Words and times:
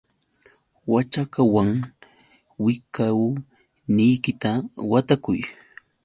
Waćhakawan 0.91 1.69
wiqawniykita 2.63 4.51
watakuy. 4.91 5.39